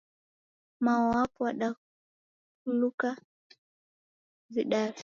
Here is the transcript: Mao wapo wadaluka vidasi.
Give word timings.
Mao 0.79 1.09
wapo 1.09 1.43
wadaluka 1.43 3.17
vidasi. 4.49 4.99